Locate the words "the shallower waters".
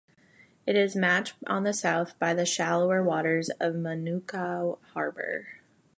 2.33-3.51